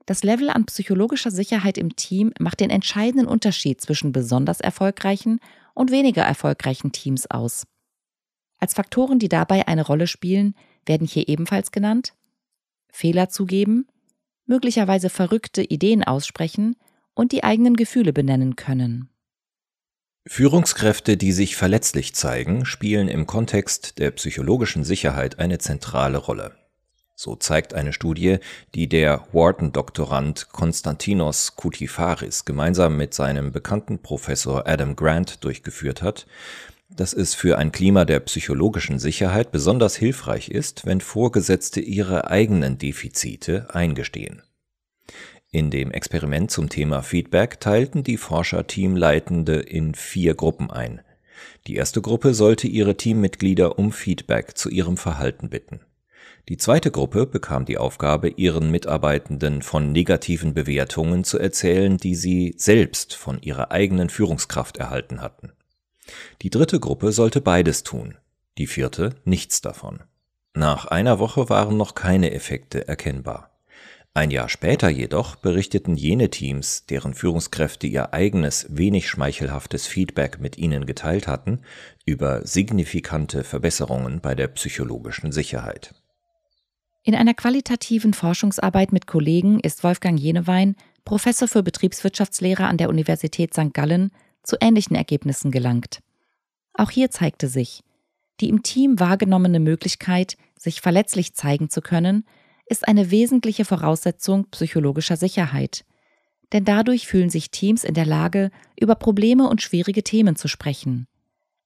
das 0.06 0.22
Level 0.22 0.51
an 0.51 0.66
psychologischer 0.66 1.31
Sicherheit 1.31 1.80
im 1.80 1.95
Team 1.95 2.31
macht 2.38 2.60
den 2.60 2.69
entscheidenden 2.69 3.25
Unterschied 3.25 3.81
zwischen 3.81 4.12
besonders 4.12 4.62
erfolgreichen 4.62 5.39
und 5.74 5.89
weniger 5.89 6.22
erfolgreichen 6.22 6.92
Teams 6.92 7.25
aus. 7.31 7.66
Als 8.60 8.75
Faktoren, 8.75 9.18
die 9.18 9.27
dabei 9.27 9.68
eine 9.68 9.83
Rolle 9.83 10.06
spielen, 10.06 10.54
werden 10.86 11.07
hier 11.07 11.27
ebenfalls 11.27 11.72
genannt 11.72 12.13
Fehler 12.92 13.30
zugeben, 13.30 13.88
möglicherweise 14.45 15.10
verrückte 15.10 15.63
Ideen 15.63 16.04
aussprechen 16.04 16.75
und 17.16 17.31
die 17.31 17.44
eigenen 17.44 17.75
Gefühle 17.75 18.13
benennen 18.13 18.56
können. 18.56 19.10
Führungskräfte, 20.27 21.18
die 21.18 21.31
sich 21.31 21.56
verletzlich 21.56 22.15
zeigen, 22.15 22.65
spielen 22.65 23.08
im 23.10 23.27
Kontext 23.27 24.00
der 24.00 24.10
psychologischen 24.10 24.84
Sicherheit 24.84 25.38
eine 25.38 25.60
zentrale 25.60 26.17
Rolle. 26.17 26.53
So 27.15 27.36
zeigt 27.36 27.75
eine 27.75 27.94
Studie, 27.94 28.39
die 28.74 28.89
der 28.89 29.27
Wharton-Doktorand 29.34 30.50
Konstantinos 30.51 31.55
Koutifaris 31.55 32.44
gemeinsam 32.44 32.98
mit 32.98 33.13
seinem 33.13 33.51
bekannten 33.51 34.00
Professor 34.00 34.67
Adam 34.67 34.96
Grant 34.96 35.44
durchgeführt 35.44 36.01
hat, 36.01 36.25
dass 36.89 37.13
es 37.13 37.36
für 37.36 37.60
ein 37.60 37.72
Klima 37.72 38.03
der 38.03 38.20
psychologischen 38.22 38.98
Sicherheit 38.98 39.51
besonders 39.51 39.96
hilfreich 39.96 40.50
ist, 40.50 40.88
wenn 40.88 41.01
Vorgesetzte 41.01 41.82
ihre 41.82 42.32
eigenen 42.32 42.79
Defizite 42.79 43.67
eingestehen. 43.74 44.41
In 45.55 45.69
dem 45.69 45.91
Experiment 45.91 46.51
zum 46.51 46.67
Thema 46.67 47.01
Feedback 47.01 47.62
teilten 47.62 48.03
die 48.03 48.17
Forscher 48.17 48.67
Teamleitende 48.67 49.62
in 49.62 49.95
vier 49.95 50.35
Gruppen 50.35 50.69
ein. 50.69 51.00
Die 51.67 51.75
erste 51.75 52.01
Gruppe 52.01 52.33
sollte 52.33 52.67
ihre 52.67 52.97
Teammitglieder 52.97 53.79
um 53.79 53.93
Feedback 53.93 54.57
zu 54.57 54.67
ihrem 54.69 54.97
Verhalten 54.97 55.50
bitten. 55.50 55.79
Die 56.50 56.57
zweite 56.57 56.91
Gruppe 56.91 57.25
bekam 57.25 57.63
die 57.63 57.77
Aufgabe, 57.77 58.27
ihren 58.27 58.69
Mitarbeitenden 58.69 59.62
von 59.62 59.93
negativen 59.93 60.53
Bewertungen 60.53 61.24
zu 61.24 61.39
erzählen, 61.39 61.95
die 61.95 62.15
sie 62.15 62.53
selbst 62.57 63.15
von 63.15 63.41
ihrer 63.41 63.71
eigenen 63.71 64.09
Führungskraft 64.09 64.75
erhalten 64.75 65.21
hatten. 65.21 65.53
Die 66.41 66.50
dritte 66.50 66.81
Gruppe 66.81 67.13
sollte 67.13 67.39
beides 67.39 67.83
tun, 67.83 68.15
die 68.57 68.67
vierte 68.67 69.15
nichts 69.24 69.62
davon. 69.62 70.03
Nach 70.53 70.83
einer 70.88 71.17
Woche 71.17 71.47
waren 71.47 71.77
noch 71.77 71.95
keine 71.95 72.33
Effekte 72.33 72.89
erkennbar. 72.89 73.54
Ein 74.17 74.31
Jahr 74.31 74.48
später 74.48 74.88
jedoch 74.88 75.36
berichteten 75.36 75.95
jene 75.95 76.29
Teams, 76.29 76.86
deren 76.86 77.13
Führungskräfte 77.13 77.86
ihr 77.86 78.13
eigenes, 78.13 78.65
wenig 78.69 79.10
schmeichelhaftes 79.10 79.88
Feedback 79.88 80.39
mit 80.39 80.57
ihnen 80.57 80.86
geteilt 80.86 81.27
hatten, 81.27 81.60
über 82.05 82.48
signifikante 82.48 83.43
Verbesserungen 83.43 84.22
bei 84.22 84.34
der 84.34 84.48
psychologischen 84.48 85.34
Sicherheit. 85.34 85.93
In 87.03 87.13
einer 87.13 87.34
qualitativen 87.34 88.13
Forschungsarbeit 88.13 88.93
mit 88.93 89.05
Kollegen 89.05 89.60
ist 89.60 89.84
Wolfgang 89.84 90.17
Jenewein, 90.17 90.77
Professor 91.03 91.50
für 91.50 91.62
Betriebswirtschaftslehre 91.62 92.67
an 92.67 92.77
der 92.77 92.88
Universität 92.88 93.53
St. 93.53 93.74
Gallen, 93.74 94.12
zu 94.43 94.55
ähnlichen 94.62 94.95
Ergebnissen 94.95 95.51
gelangt. 95.51 96.00
Auch 96.74 96.89
hier 96.89 97.12
zeigte 97.12 97.50
sich, 97.50 97.84
die 98.39 98.48
im 98.48 98.63
Team 98.63 98.98
wahrgenommene 98.98 99.60
Möglichkeit, 99.60 100.38
sich 100.57 100.79
verletzlich 100.79 101.34
zeigen 101.34 101.69
zu 101.69 101.81
können, 101.81 102.24
ist 102.65 102.88
eine 102.88 103.12
wesentliche 103.12 103.65
Voraussetzung 103.65 104.50
psychologischer 104.51 105.17
Sicherheit. 105.17 105.86
Denn 106.51 106.65
dadurch 106.65 107.07
fühlen 107.07 107.29
sich 107.29 107.51
Teams 107.51 107.84
in 107.84 107.93
der 107.93 108.05
Lage, 108.05 108.51
über 108.79 108.95
Probleme 108.95 109.48
und 109.50 109.62
schwierige 109.62 110.03
Themen 110.03 110.36
zu 110.36 110.48
sprechen. 110.48 111.07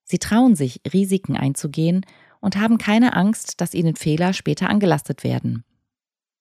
Sie 0.04 0.18
trauen 0.18 0.56
sich, 0.56 0.80
Risiken 0.92 1.36
einzugehen 1.36 2.04
und 2.40 2.56
haben 2.56 2.78
keine 2.78 3.14
Angst, 3.14 3.60
dass 3.60 3.74
ihnen 3.74 3.96
Fehler 3.96 4.32
später 4.32 4.68
angelastet 4.68 5.24
werden. 5.24 5.64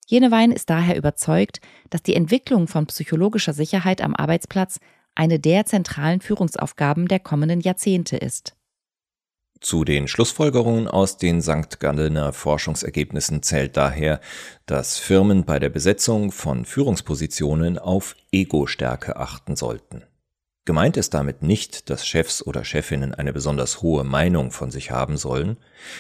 Jenewein 0.07 0.51
ist 0.51 0.69
daher 0.69 0.97
überzeugt, 0.97 1.61
dass 1.91 2.01
die 2.01 2.15
Entwicklung 2.15 2.67
von 2.67 2.87
psychologischer 2.87 3.53
Sicherheit 3.53 4.01
am 4.01 4.15
Arbeitsplatz 4.15 4.79
eine 5.13 5.39
der 5.39 5.65
zentralen 5.65 6.21
Führungsaufgaben 6.21 7.07
der 7.07 7.19
kommenden 7.19 7.61
Jahrzehnte 7.61 8.17
ist. 8.17 8.55
Zu 9.61 9.83
den 9.83 10.07
Schlussfolgerungen 10.07 10.87
aus 10.87 11.17
den 11.17 11.41
St. 11.41 11.81
Gallener 11.81 12.31
Forschungsergebnissen 12.31 13.43
zählt 13.43 13.75
daher, 13.75 14.21
dass 14.65 14.97
Firmen 14.97 15.43
bei 15.43 15.59
der 15.59 15.69
Besetzung 15.69 16.31
von 16.31 16.63
Führungspositionen 16.63 17.77
auf 17.77 18.15
Ego-Stärke 18.31 19.17
achten 19.17 19.57
sollten. 19.57 20.03
Gemeint 20.63 20.95
ist 20.95 21.13
damit 21.13 21.41
nicht, 21.41 21.89
dass 21.89 22.07
Chefs 22.07 22.41
oder 22.41 22.63
Chefinnen 22.63 23.13
eine 23.13 23.33
besonders 23.33 23.81
hohe 23.81 24.05
Meinung 24.05 24.51
von 24.51 24.71
sich 24.71 24.91
haben 24.91 25.17
sollen, 25.17 25.57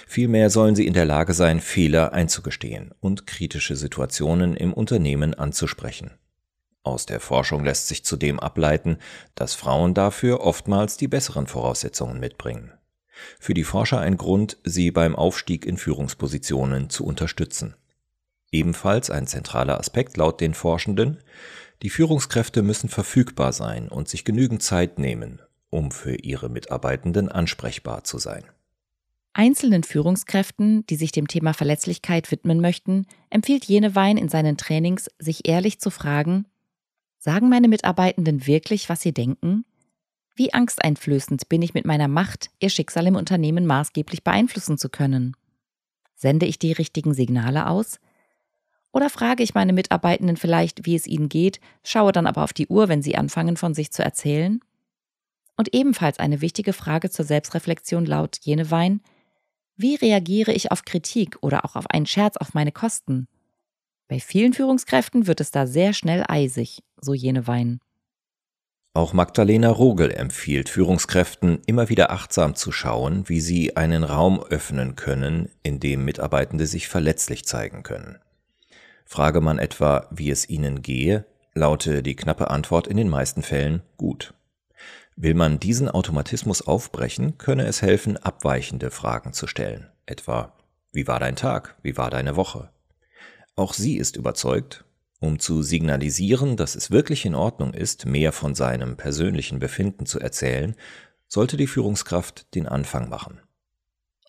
vielmehr 0.07 0.49
sollen 0.49 0.75
sie 0.75 0.85
in 0.85 0.93
der 0.93 1.05
Lage 1.05 1.33
sein, 1.33 1.59
Fehler 1.59 2.13
einzugestehen 2.13 2.93
und 3.01 3.27
kritische 3.27 3.75
Situationen 3.75 4.55
im 4.55 4.71
Unternehmen 4.71 5.33
anzusprechen. 5.33 6.11
Aus 6.83 7.05
der 7.05 7.19
Forschung 7.19 7.65
lässt 7.65 7.89
sich 7.89 8.05
zudem 8.05 8.39
ableiten, 8.39 8.99
dass 9.35 9.53
Frauen 9.53 9.93
dafür 9.93 10.41
oftmals 10.41 10.95
die 10.95 11.09
besseren 11.09 11.47
Voraussetzungen 11.47 12.21
mitbringen. 12.21 12.71
Für 13.39 13.53
die 13.53 13.63
Forscher 13.63 13.99
ein 13.99 14.17
Grund, 14.17 14.57
sie 14.63 14.91
beim 14.91 15.15
Aufstieg 15.15 15.65
in 15.65 15.77
Führungspositionen 15.77 16.89
zu 16.89 17.05
unterstützen. 17.05 17.75
Ebenfalls 18.51 19.09
ein 19.09 19.27
zentraler 19.27 19.79
Aspekt 19.79 20.17
laut 20.17 20.41
den 20.41 20.53
Forschenden, 20.53 21.19
die 21.81 21.89
Führungskräfte 21.89 22.61
müssen 22.61 22.89
verfügbar 22.89 23.53
sein 23.53 23.87
und 23.87 24.09
sich 24.09 24.25
genügend 24.25 24.61
Zeit 24.63 24.99
nehmen, 24.99 25.41
um 25.69 25.91
für 25.91 26.15
ihre 26.15 26.49
Mitarbeitenden 26.49 27.29
ansprechbar 27.29 28.03
zu 28.03 28.17
sein. 28.17 28.43
Einzelnen 29.33 29.83
Führungskräften, 29.83 30.85
die 30.87 30.95
sich 30.95 31.11
dem 31.11 31.27
Thema 31.27 31.53
Verletzlichkeit 31.53 32.31
widmen 32.31 32.59
möchten, 32.59 33.05
empfiehlt 33.29 33.65
Jenewein 33.65 34.17
in 34.17 34.27
seinen 34.27 34.57
Trainings, 34.57 35.09
sich 35.19 35.47
ehrlich 35.47 35.79
zu 35.79 35.91
fragen, 35.91 36.45
sagen 37.19 37.49
meine 37.49 37.67
Mitarbeitenden 37.67 38.47
wirklich, 38.47 38.89
was 38.89 39.01
sie 39.01 39.13
denken? 39.13 39.65
Wie 40.39 40.53
angsteinflößend 40.53 41.49
bin 41.49 41.61
ich 41.61 41.73
mit 41.73 41.83
meiner 41.83 42.07
Macht, 42.07 42.49
ihr 42.61 42.69
Schicksal 42.69 43.05
im 43.07 43.17
Unternehmen 43.17 43.65
maßgeblich 43.65 44.23
beeinflussen 44.23 44.77
zu 44.77 44.87
können? 44.87 45.35
Sende 46.15 46.45
ich 46.45 46.57
die 46.57 46.71
richtigen 46.71 47.13
Signale 47.13 47.67
aus? 47.67 47.99
Oder 48.93 49.09
frage 49.09 49.43
ich 49.43 49.53
meine 49.53 49.73
Mitarbeitenden 49.73 50.37
vielleicht, 50.37 50.85
wie 50.85 50.95
es 50.95 51.07
ihnen 51.07 51.27
geht, 51.27 51.59
schaue 51.83 52.13
dann 52.13 52.25
aber 52.25 52.45
auf 52.45 52.53
die 52.53 52.67
Uhr, 52.67 52.87
wenn 52.87 53.01
sie 53.01 53.17
anfangen, 53.17 53.57
von 53.57 53.73
sich 53.73 53.91
zu 53.91 54.01
erzählen? 54.01 54.61
Und 55.57 55.73
ebenfalls 55.73 56.19
eine 56.19 56.39
wichtige 56.39 56.71
Frage 56.71 57.09
zur 57.09 57.25
Selbstreflexion 57.25 58.05
laut 58.05 58.37
Jenewein, 58.41 59.01
wie 59.75 59.95
reagiere 59.95 60.53
ich 60.53 60.71
auf 60.71 60.85
Kritik 60.85 61.37
oder 61.41 61.65
auch 61.65 61.75
auf 61.75 61.89
einen 61.89 62.05
Scherz 62.05 62.37
auf 62.37 62.53
meine 62.53 62.71
Kosten? 62.71 63.27
Bei 64.07 64.21
vielen 64.21 64.53
Führungskräften 64.53 65.27
wird 65.27 65.41
es 65.41 65.51
da 65.51 65.67
sehr 65.67 65.91
schnell 65.91 66.23
eisig, 66.29 66.81
so 67.01 67.13
Jenewein. 67.13 67.81
Auch 68.99 69.13
Magdalena 69.13 69.69
Rogel 69.69 70.11
empfiehlt 70.11 70.67
Führungskräften, 70.67 71.61
immer 71.65 71.87
wieder 71.87 72.11
achtsam 72.11 72.55
zu 72.55 72.73
schauen, 72.73 73.29
wie 73.29 73.39
sie 73.39 73.77
einen 73.77 74.03
Raum 74.03 74.43
öffnen 74.43 74.97
können, 74.97 75.47
in 75.63 75.79
dem 75.79 76.03
Mitarbeitende 76.03 76.65
sich 76.67 76.89
verletzlich 76.89 77.45
zeigen 77.45 77.81
können. 77.83 78.17
Frage 79.05 79.39
man 79.39 79.57
etwa, 79.57 80.05
wie 80.11 80.29
es 80.29 80.49
ihnen 80.49 80.81
gehe, 80.81 81.25
laute 81.53 82.03
die 82.03 82.17
knappe 82.17 82.49
Antwort 82.49 82.87
in 82.87 82.97
den 82.97 83.07
meisten 83.07 83.41
Fällen 83.41 83.83
gut. 83.95 84.33
Will 85.15 85.33
man 85.33 85.61
diesen 85.61 85.87
Automatismus 85.87 86.61
aufbrechen, 86.61 87.37
könne 87.37 87.67
es 87.67 87.81
helfen, 87.81 88.17
abweichende 88.17 88.91
Fragen 88.91 89.31
zu 89.31 89.47
stellen, 89.47 89.87
etwa 90.07 90.57
Wie 90.91 91.07
war 91.07 91.21
dein 91.21 91.37
Tag? 91.37 91.77
Wie 91.83 91.95
war 91.95 92.09
deine 92.09 92.35
Woche? 92.35 92.69
Auch 93.55 93.73
sie 93.73 93.95
ist 93.95 94.17
überzeugt, 94.17 94.83
um 95.19 95.39
zu 95.39 95.61
signalisieren, 95.61 96.57
dass 96.57 96.75
es 96.75 96.91
wirklich 96.91 97.25
in 97.25 97.35
Ordnung 97.35 97.73
ist, 97.73 98.05
mehr 98.05 98.31
von 98.31 98.55
seinem 98.55 98.97
persönlichen 98.97 99.59
Befinden 99.59 100.05
zu 100.05 100.19
erzählen, 100.19 100.75
sollte 101.27 101.57
die 101.57 101.67
Führungskraft 101.67 102.53
den 102.55 102.67
Anfang 102.67 103.09
machen. 103.09 103.39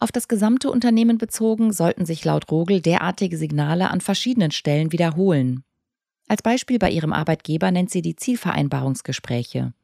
Auf 0.00 0.12
das 0.12 0.28
gesamte 0.28 0.70
Unternehmen 0.70 1.18
bezogen 1.18 1.72
sollten 1.72 2.06
sich 2.06 2.24
laut 2.24 2.50
Rogel 2.50 2.80
derartige 2.80 3.36
Signale 3.36 3.90
an 3.90 4.00
verschiedenen 4.00 4.50
Stellen 4.50 4.92
wiederholen. 4.92 5.62
Als 6.26 6.42
Beispiel 6.42 6.78
bei 6.78 6.90
ihrem 6.90 7.12
Arbeitgeber 7.12 7.70
nennt 7.70 7.90
sie 7.90 8.02
die 8.02 8.16
Zielvereinbarungsgespräche. 8.16 9.74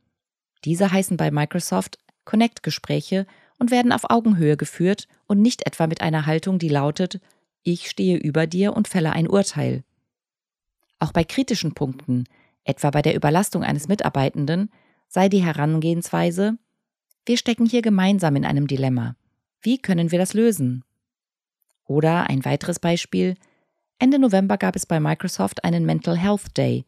Diese 0.64 0.90
heißen 0.90 1.16
bei 1.16 1.30
Microsoft 1.30 1.98
Connect-Gespräche 2.24 3.26
und 3.58 3.70
werden 3.70 3.92
auf 3.92 4.10
Augenhöhe 4.10 4.56
geführt 4.56 5.06
und 5.26 5.42
nicht 5.42 5.66
etwa 5.66 5.86
mit 5.86 6.00
einer 6.00 6.26
Haltung, 6.26 6.58
die 6.58 6.68
lautet, 6.68 7.20
ich 7.62 7.90
stehe 7.90 8.16
über 8.16 8.46
dir 8.46 8.74
und 8.74 8.88
fälle 8.88 9.12
ein 9.12 9.28
Urteil. 9.28 9.82
Auch 10.98 11.12
bei 11.12 11.24
kritischen 11.24 11.74
Punkten, 11.74 12.24
etwa 12.64 12.90
bei 12.90 13.02
der 13.02 13.14
Überlastung 13.14 13.62
eines 13.62 13.88
Mitarbeitenden, 13.88 14.70
sei 15.08 15.28
die 15.28 15.44
Herangehensweise, 15.44 16.58
wir 17.24 17.36
stecken 17.36 17.66
hier 17.66 17.82
gemeinsam 17.82 18.36
in 18.36 18.44
einem 18.44 18.66
Dilemma. 18.66 19.16
Wie 19.60 19.78
können 19.78 20.12
wir 20.12 20.18
das 20.18 20.32
lösen? 20.32 20.84
Oder 21.84 22.28
ein 22.28 22.44
weiteres 22.44 22.78
Beispiel. 22.78 23.34
Ende 23.98 24.18
November 24.18 24.58
gab 24.58 24.76
es 24.76 24.86
bei 24.86 25.00
Microsoft 25.00 25.64
einen 25.64 25.84
Mental 25.86 26.16
Health 26.16 26.56
Day. 26.56 26.84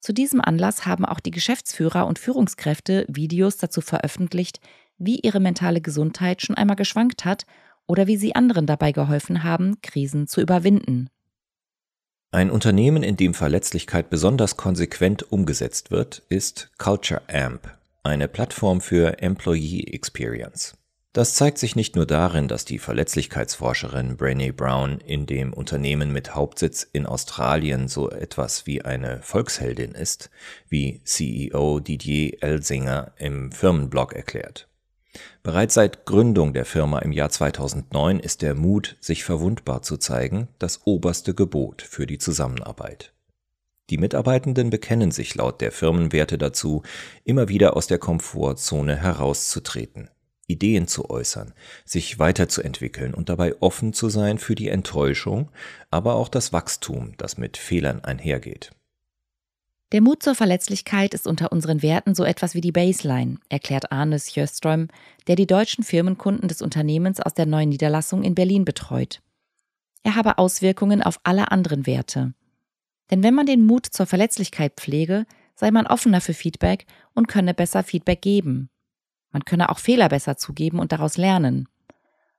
Zu 0.00 0.12
diesem 0.12 0.40
Anlass 0.40 0.86
haben 0.86 1.04
auch 1.04 1.20
die 1.20 1.30
Geschäftsführer 1.30 2.06
und 2.06 2.18
Führungskräfte 2.18 3.04
Videos 3.08 3.56
dazu 3.56 3.80
veröffentlicht, 3.80 4.60
wie 4.96 5.18
ihre 5.20 5.40
mentale 5.40 5.80
Gesundheit 5.80 6.42
schon 6.42 6.56
einmal 6.56 6.76
geschwankt 6.76 7.24
hat 7.24 7.44
oder 7.86 8.06
wie 8.06 8.16
sie 8.16 8.34
anderen 8.34 8.66
dabei 8.66 8.92
geholfen 8.92 9.42
haben, 9.42 9.80
Krisen 9.82 10.26
zu 10.26 10.40
überwinden. 10.40 11.10
Ein 12.32 12.52
Unternehmen, 12.52 13.02
in 13.02 13.16
dem 13.16 13.34
Verletzlichkeit 13.34 14.08
besonders 14.08 14.56
konsequent 14.56 15.32
umgesetzt 15.32 15.90
wird, 15.90 16.22
ist 16.28 16.70
Culture 16.78 17.22
Amp, 17.28 17.76
eine 18.04 18.28
Plattform 18.28 18.80
für 18.80 19.20
Employee 19.20 19.82
Experience. 19.92 20.76
Das 21.12 21.34
zeigt 21.34 21.58
sich 21.58 21.74
nicht 21.74 21.96
nur 21.96 22.06
darin, 22.06 22.46
dass 22.46 22.64
die 22.64 22.78
Verletzlichkeitsforscherin 22.78 24.16
Brené 24.16 24.52
Brown 24.52 25.00
in 25.00 25.26
dem 25.26 25.52
Unternehmen 25.52 26.12
mit 26.12 26.36
Hauptsitz 26.36 26.86
in 26.92 27.04
Australien 27.04 27.88
so 27.88 28.08
etwas 28.08 28.64
wie 28.64 28.82
eine 28.82 29.20
Volksheldin 29.22 29.90
ist, 29.90 30.30
wie 30.68 31.00
CEO 31.02 31.80
Didier 31.80 32.40
Elsinger 32.44 33.10
im 33.16 33.50
Firmenblog 33.50 34.12
erklärt. 34.12 34.69
Bereits 35.42 35.74
seit 35.74 36.06
Gründung 36.06 36.52
der 36.52 36.64
Firma 36.64 37.00
im 37.00 37.12
Jahr 37.12 37.30
2009 37.30 38.20
ist 38.20 38.42
der 38.42 38.54
Mut, 38.54 38.96
sich 39.00 39.24
verwundbar 39.24 39.82
zu 39.82 39.96
zeigen, 39.96 40.48
das 40.58 40.82
oberste 40.84 41.34
Gebot 41.34 41.82
für 41.82 42.06
die 42.06 42.18
Zusammenarbeit. 42.18 43.12
Die 43.90 43.98
Mitarbeitenden 43.98 44.70
bekennen 44.70 45.10
sich 45.10 45.34
laut 45.34 45.60
der 45.60 45.72
Firmenwerte 45.72 46.38
dazu, 46.38 46.82
immer 47.24 47.48
wieder 47.48 47.76
aus 47.76 47.88
der 47.88 47.98
Komfortzone 47.98 48.96
herauszutreten. 48.96 50.10
Ideen 50.46 50.86
zu 50.86 51.10
äußern, 51.10 51.54
sich 51.84 52.18
weiterzuentwickeln 52.18 53.14
und 53.14 53.28
dabei 53.28 53.60
offen 53.60 53.92
zu 53.92 54.08
sein 54.08 54.38
für 54.38 54.54
die 54.54 54.68
Enttäuschung, 54.68 55.50
aber 55.90 56.14
auch 56.14 56.28
das 56.28 56.52
Wachstum, 56.52 57.14
das 57.18 57.38
mit 57.38 57.56
Fehlern 57.56 58.04
einhergeht. 58.04 58.72
Der 59.92 60.00
Mut 60.00 60.22
zur 60.22 60.36
Verletzlichkeit 60.36 61.14
ist 61.14 61.26
unter 61.26 61.50
unseren 61.50 61.82
Werten 61.82 62.14
so 62.14 62.22
etwas 62.22 62.54
wie 62.54 62.60
die 62.60 62.70
Baseline, 62.70 63.38
erklärt 63.48 63.90
Arnes 63.90 64.32
Jöström, 64.34 64.86
der 65.26 65.34
die 65.34 65.48
deutschen 65.48 65.82
Firmenkunden 65.82 66.46
des 66.46 66.62
Unternehmens 66.62 67.20
aus 67.20 67.34
der 67.34 67.46
neuen 67.46 67.70
Niederlassung 67.70 68.22
in 68.22 68.36
Berlin 68.36 68.64
betreut. 68.64 69.20
Er 70.04 70.14
habe 70.14 70.38
Auswirkungen 70.38 71.02
auf 71.02 71.18
alle 71.24 71.50
anderen 71.50 71.86
Werte. 71.86 72.34
Denn 73.10 73.24
wenn 73.24 73.34
man 73.34 73.46
den 73.46 73.66
Mut 73.66 73.86
zur 73.86 74.06
Verletzlichkeit 74.06 74.74
pflege, 74.76 75.26
sei 75.56 75.72
man 75.72 75.88
offener 75.88 76.20
für 76.20 76.34
Feedback 76.34 76.86
und 77.14 77.26
könne 77.26 77.52
besser 77.52 77.82
Feedback 77.82 78.22
geben. 78.22 78.70
Man 79.32 79.44
könne 79.44 79.70
auch 79.70 79.80
Fehler 79.80 80.08
besser 80.08 80.36
zugeben 80.36 80.78
und 80.78 80.92
daraus 80.92 81.16
lernen. 81.16 81.68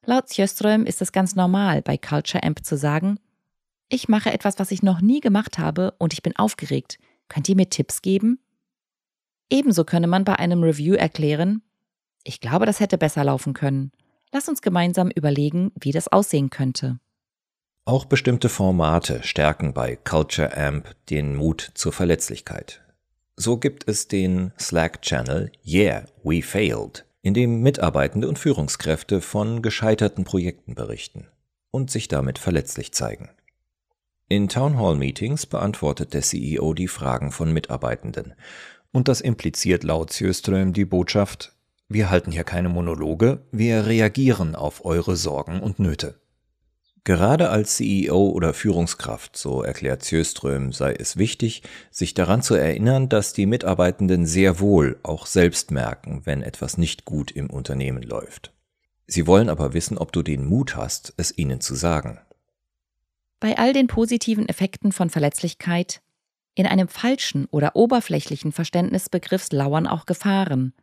Laut 0.06 0.34
Sjöström 0.34 0.86
ist 0.86 1.02
es 1.02 1.12
ganz 1.12 1.36
normal, 1.36 1.82
bei 1.82 1.98
Culture 1.98 2.44
Amp 2.44 2.66
zu 2.66 2.78
sagen, 2.78 3.20
ich 3.90 4.08
mache 4.08 4.32
etwas, 4.32 4.58
was 4.58 4.72
ich 4.72 4.84
noch 4.84 5.02
nie 5.02 5.20
gemacht 5.20 5.60
habe 5.60 5.94
und 5.98 6.14
ich 6.14 6.24
bin 6.24 6.34
aufgeregt. 6.38 6.98
Könnt 7.32 7.48
ihr 7.48 7.56
mir 7.56 7.70
Tipps 7.70 8.02
geben? 8.02 8.40
Ebenso 9.50 9.86
könne 9.86 10.08
man 10.08 10.26
bei 10.26 10.36
einem 10.36 10.64
Review 10.64 10.96
erklären, 10.96 11.62
ich 12.26 12.42
glaube, 12.42 12.66
das 12.66 12.82
hätte 12.82 12.98
besser 12.98 13.24
laufen 13.24 13.54
können. 13.54 13.94
Lass 14.34 14.50
uns 14.50 14.62
gemeinsam 14.62 15.10
überlegen, 15.10 15.72
wie 15.80 15.94
das 15.94 16.10
aussehen 16.10 16.50
könnte. 16.50 17.00
Auch 17.86 18.04
bestimmte 18.04 18.50
Formate 18.50 19.24
stärken 19.24 19.74
bei 19.74 19.96
Culture 19.96 20.58
Amp 20.58 20.94
den 21.10 21.38
Mut 21.38 21.72
zur 21.74 21.94
Verletzlichkeit. 21.94 22.82
So 23.38 23.56
gibt 23.56 23.88
es 23.88 24.10
den 24.10 24.52
Slack-Channel 24.60 25.54
Yeah, 25.66 26.08
We 26.26 26.42
Failed, 26.42 27.06
in 27.22 27.34
dem 27.34 27.62
Mitarbeitende 27.62 28.28
und 28.28 28.40
Führungskräfte 28.40 29.22
von 29.22 29.62
gescheiterten 29.62 30.26
Projekten 30.26 30.76
berichten 30.76 31.28
und 31.72 31.92
sich 31.92 32.10
damit 32.10 32.40
verletzlich 32.40 32.92
zeigen. 32.92 33.30
In 34.32 34.48
Townhall-Meetings 34.48 35.46
beantwortet 35.46 36.14
der 36.14 36.22
CEO 36.22 36.74
die 36.74 36.88
Fragen 36.88 37.32
von 37.32 37.52
Mitarbeitenden 37.52 38.34
und 38.94 39.10
das 39.10 39.20
impliziert 39.20 39.84
laut 39.84 40.14
Sjöström 40.14 40.72
die 40.72 40.86
Botschaft, 40.86 41.54
Wir 41.90 42.10
halten 42.10 42.32
hier 42.32 42.46
keine 42.46 42.70
Monologe, 42.70 43.42
wir 43.52 43.88
reagieren 43.88 44.56
auf 44.56 44.86
eure 44.86 45.18
Sorgen 45.18 45.60
und 45.60 45.80
Nöte. 45.80 46.22
Gerade 47.04 47.50
als 47.50 47.76
CEO 47.76 48.30
oder 48.30 48.54
Führungskraft, 48.54 49.36
so 49.36 49.64
erklärt 49.64 50.06
Sjöström, 50.06 50.72
sei 50.72 50.94
es 50.94 51.18
wichtig, 51.18 51.64
sich 51.92 52.14
daran 52.14 52.42
zu 52.42 52.56
erinnern, 52.56 53.10
dass 53.10 53.34
die 53.34 53.46
Mitarbeitenden 53.46 54.26
sehr 54.26 54.62
wohl 54.62 54.98
auch 55.04 55.26
selbst 55.26 55.72
merken, 55.72 56.22
wenn 56.24 56.42
etwas 56.42 56.78
nicht 56.78 57.04
gut 57.04 57.32
im 57.32 57.50
Unternehmen 57.50 58.02
läuft. 58.02 58.54
Sie 59.08 59.28
wollen 59.28 59.50
aber 59.50 59.74
wissen, 59.74 59.98
ob 59.98 60.14
du 60.14 60.24
den 60.24 60.46
Mut 60.46 60.78
hast, 60.78 61.14
es 61.18 61.38
ihnen 61.38 61.60
zu 61.60 61.76
sagen. 61.76 62.22
Bei 63.42 63.58
all 63.58 63.74
den 63.74 63.88
positiven 63.88 64.48
Effekten 64.48 64.92
von 64.92 65.10
Verletzlichkeit, 65.10 66.02
in 66.54 66.68
einem 66.68 66.88
falschen 66.88 67.46
oder 67.46 67.76
oberflächlichen 67.76 68.52
Verständnisbegriffs 68.52 69.52
lauern 69.52 69.88
auch 69.88 70.06
Gefahren. 70.06 70.74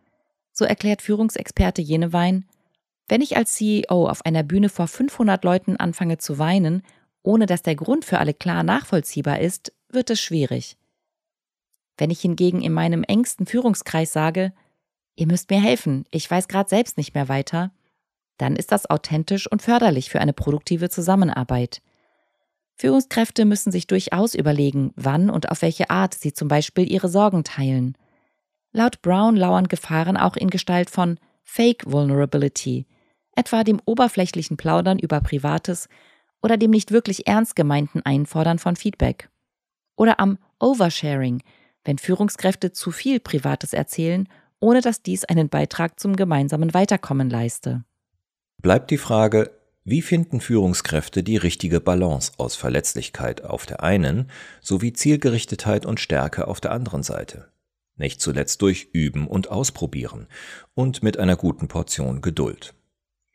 So 0.53 0.65
erklärt 0.65 1.01
Führungsexperte 1.01 1.81
Jenewein, 1.81 2.47
wenn 3.09 3.21
ich 3.21 3.37
als 3.37 3.55
CEO 3.55 4.09
auf 4.09 4.27
einer 4.27 4.43
Bühne 4.43 4.69
vor 4.71 4.89
500 4.89 5.45
Leuten 5.45 5.77
anfange 5.77 6.19
zu 6.19 6.39
weinen, 6.39 6.83
ohne 7.23 7.47
dass 7.47 7.63
der 7.63 7.77
Grund 7.77 8.05
für 8.05 8.19
alle 8.19 8.35
klar 8.35 8.65
nachvollziehbar 8.65 9.39
ist, 9.39 9.73
wird 9.89 10.11
es 10.11 10.21
schwierig. 10.21 10.77
Wenn 11.97 12.11
ich 12.11 12.21
hingegen 12.21 12.61
in 12.61 12.73
meinem 12.73 13.05
engsten 13.05 13.47
Führungskreis 13.47 14.13
sage, 14.13 14.53
ihr 15.15 15.29
müsst 15.29 15.49
mir 15.51 15.61
helfen, 15.61 16.07
ich 16.11 16.29
weiß 16.29 16.49
gerade 16.49 16.69
selbst 16.69 16.97
nicht 16.97 17.15
mehr 17.15 17.29
weiter, 17.29 17.71
dann 18.37 18.57
ist 18.57 18.73
das 18.73 18.91
authentisch 18.91 19.51
und 19.51 19.63
förderlich 19.63 20.11
für 20.11 20.21
eine 20.21 20.33
produktive 20.33 20.91
Zusammenarbeit. 20.91 21.83
Führungskräfte 22.79 23.45
müssen 23.45 23.73
sich 23.73 23.89
durchaus 23.89 24.35
überlegen, 24.35 24.93
wann 24.95 25.31
und 25.31 25.51
auf 25.51 25.63
welche 25.63 25.91
Art 25.91 26.15
sie 26.15 26.33
zum 26.33 26.47
Beispiel 26.47 26.91
ihre 26.91 27.09
Sorgen 27.09 27.43
teilen. 27.43 27.97
Laut 28.71 29.03
Brown 29.03 29.35
lauern 29.35 29.67
Gefahren 29.67 30.17
auch 30.17 30.37
in 30.37 30.49
Gestalt 30.49 30.89
von 30.89 31.19
Fake 31.43 31.91
Vulnerability, 31.91 32.87
etwa 33.35 33.65
dem 33.65 33.81
oberflächlichen 33.85 34.57
Plaudern 34.57 35.01
über 35.01 35.21
Privates 35.21 35.89
oder 36.41 36.57
dem 36.57 36.71
nicht 36.71 36.93
wirklich 36.93 37.27
ernst 37.27 37.57
gemeinten 37.57 38.03
Einfordern 38.03 38.61
von 38.61 38.77
Feedback. 38.77 39.29
Oder 39.97 40.21
am 40.21 40.39
Oversharing, 40.61 41.43
wenn 41.85 41.99
Führungskräfte 41.99 42.71
zu 42.71 42.93
viel 42.93 43.19
Privates 43.19 43.73
erzählen, 43.73 44.29
ohne 44.61 44.83
dass 44.83 45.03
dies 45.03 45.25
einen 45.25 45.49
Beitrag 45.49 45.99
zum 45.99 46.15
gemeinsamen 46.15 46.75
Weiterkommen 46.75 47.29
leiste. 47.29 47.83
Bleibt 48.59 48.93
die 48.93 48.99
Frage, 48.99 49.51
wie 49.91 50.03
finden 50.03 50.41
Führungskräfte 50.41 51.23
die 51.23 51.37
richtige 51.37 51.81
Balance 51.81 52.33
aus 52.37 52.57
Verletzlichkeit 52.57 53.45
auf 53.45 53.65
der 53.65 53.83
einen 53.83 54.31
sowie 54.61 54.93
Zielgerichtetheit 54.93 55.87
und 55.87 55.99
Stärke 55.99 56.47
auf 56.47 56.61
der 56.61 56.73
anderen 56.73 57.03
Seite? 57.03 57.49
Nicht 57.97 58.21
zuletzt 58.21 58.61
durch 58.61 58.91
Üben 58.93 59.27
und 59.27 59.51
Ausprobieren 59.51 60.27
und 60.75 61.03
mit 61.03 61.19
einer 61.19 61.37
guten 61.37 61.69
Portion 61.69 62.21
Geduld. 62.21 62.75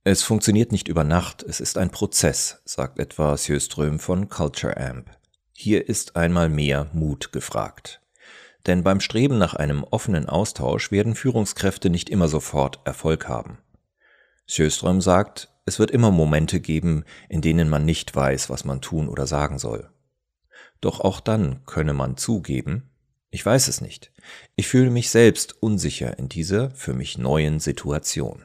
Es 0.04 0.22
funktioniert 0.22 0.72
nicht 0.72 0.88
über 0.88 1.04
Nacht, 1.04 1.44
es 1.44 1.60
ist 1.60 1.78
ein 1.78 1.90
Prozess, 1.90 2.62
sagt 2.66 3.00
etwa 3.00 3.38
Sjöström 3.38 4.00
von 4.00 4.30
Culture 4.30 4.78
Amp. 4.78 5.10
Hier 5.54 5.88
ist 5.88 6.16
einmal 6.16 6.50
mehr 6.50 6.90
Mut 6.94 7.32
gefragt. 7.32 8.02
Denn 8.66 8.84
beim 8.84 9.00
Streben 9.00 9.38
nach 9.38 9.54
einem 9.54 9.84
offenen 9.84 10.28
Austausch 10.28 10.92
werden 10.92 11.16
Führungskräfte 11.16 11.90
nicht 11.90 12.10
immer 12.10 12.28
sofort 12.28 12.80
Erfolg 12.86 13.28
haben. 13.28 13.58
Sjöström 14.46 15.00
sagt, 15.00 15.53
es 15.66 15.80
wird 15.80 15.92
immer 15.92 16.12
Momente 16.12 16.60
geben, 16.60 17.04
in 17.30 17.42
denen 17.42 17.70
man 17.70 17.86
nicht 17.86 18.16
weiß, 18.16 18.50
was 18.50 18.66
man 18.66 18.82
tun 18.82 19.08
oder 19.08 19.28
sagen 19.28 19.60
soll. 19.60 19.90
Doch 20.82 21.00
auch 21.00 21.22
dann 21.22 21.66
könne 21.66 21.94
man 21.94 22.18
zugeben, 22.18 22.90
ich 23.32 23.46
weiß 23.46 23.68
es 23.68 23.82
nicht. 23.82 24.12
Ich 24.56 24.68
fühle 24.68 24.92
mich 24.92 25.10
selbst 25.10 25.62
unsicher 25.64 26.20
in 26.20 26.30
dieser 26.30 26.70
für 26.72 26.94
mich 26.94 27.18
neuen 27.18 27.60
Situation. 27.60 28.44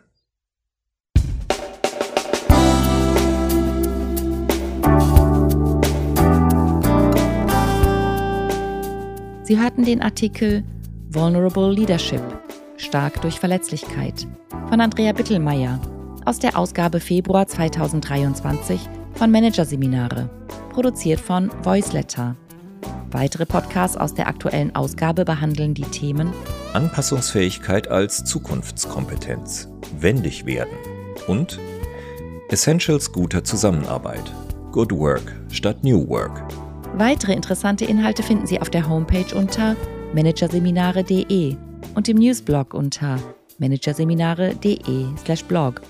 Sie 9.42 9.58
hörten 9.58 9.84
den 9.84 10.02
Artikel 10.02 10.62
Vulnerable 11.10 11.72
Leadership– 11.72 12.22
Stark 12.76 13.20
durch 13.22 13.40
Verletzlichkeit 13.40 14.26
von 14.68 14.80
Andrea 14.80 15.12
Bittelmeier 15.12 15.80
aus 16.28 16.38
der 16.38 16.56
Ausgabe 16.58 17.00
Februar 17.00 17.46
2023 17.46 18.86
von 19.14 19.30
Managerseminare, 19.30 20.28
produziert 20.68 21.18
von 21.18 21.50
Voiceletter. 21.62 22.36
Weitere 23.10 23.46
Podcasts 23.46 23.96
aus 23.96 24.12
der 24.12 24.28
aktuellen 24.28 24.76
Ausgabe 24.76 25.24
behandeln 25.24 25.72
die 25.72 25.84
Themen 25.84 26.30
Anpassungsfähigkeit 26.74 27.88
als 27.88 28.26
Zukunftskompetenz, 28.26 29.70
wendig 29.98 30.44
werden 30.44 30.76
und 31.28 31.58
Essentials 32.50 33.10
guter 33.10 33.42
Zusammenarbeit, 33.42 34.30
Good 34.72 34.92
Work 34.92 35.34
statt 35.50 35.82
New 35.82 36.06
Work. 36.10 36.42
Weitere 36.98 37.32
interessante 37.32 37.86
Inhalte 37.86 38.22
finden 38.22 38.46
Sie 38.46 38.60
auf 38.60 38.68
der 38.68 38.86
Homepage 38.86 39.34
unter 39.34 39.76
managerseminare.de 40.12 41.56
und 41.94 42.06
im 42.06 42.18
Newsblog 42.18 42.74
unter 42.74 43.18
managerseminare.de/blog. 43.56 45.80